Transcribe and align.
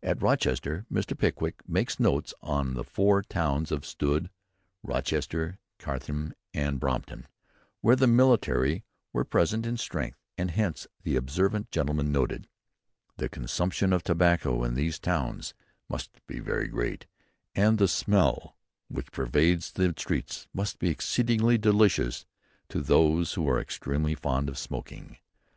At 0.00 0.22
Rochester, 0.22 0.86
Mr. 0.92 1.18
Pickwick 1.18 1.68
makes 1.68 1.98
notes 1.98 2.32
on 2.40 2.74
the 2.74 2.84
four 2.84 3.20
towns 3.20 3.72
of 3.72 3.84
Strood, 3.84 4.30
Rochester, 4.84 5.58
Chatham 5.80 6.34
and 6.54 6.78
Brompton, 6.78 7.26
where 7.80 7.96
the 7.96 8.06
military 8.06 8.84
were 9.12 9.24
present 9.24 9.66
in 9.66 9.76
strength, 9.76 10.20
and 10.38 10.52
hence 10.52 10.86
the 11.02 11.16
observant 11.16 11.72
gentleman 11.72 12.12
noted 12.12 12.46
"The 13.16 13.28
consumption 13.28 13.92
of 13.92 14.04
tobacco 14.04 14.62
in 14.62 14.74
these 14.76 15.00
towns 15.00 15.52
must 15.88 16.24
be 16.28 16.38
very 16.38 16.68
great: 16.68 17.08
and 17.56 17.78
the 17.78 17.88
smell 17.88 18.56
which 18.86 19.10
pervades 19.10 19.72
the 19.72 19.92
streets 19.98 20.46
must 20.54 20.78
be 20.78 20.90
exceedingly 20.90 21.58
delicious 21.58 22.24
to 22.68 22.80
those 22.82 23.34
who 23.34 23.48
are 23.48 23.58
extremely 23.58 24.14
fond 24.14 24.48
of 24.48 24.58
smoking." 24.58 25.16